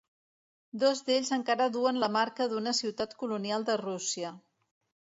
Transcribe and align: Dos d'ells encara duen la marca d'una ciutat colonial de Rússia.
Dos 0.83 1.01
d'ells 1.09 1.29
encara 1.37 1.69
duen 1.77 2.01
la 2.05 2.11
marca 2.17 2.49
d'una 2.55 2.75
ciutat 2.81 3.17
colonial 3.23 3.71
de 3.71 3.81
Rússia. 3.87 4.37